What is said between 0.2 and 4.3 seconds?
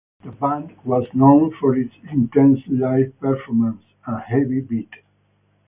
The band was known for its intense live performances and